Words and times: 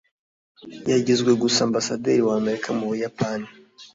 yagizwe 0.91 1.31
gusa 1.41 1.59
ambasaderi 1.67 2.21
w'amerika 2.27 2.69
mu 2.77 2.85
buyapani 2.89 3.47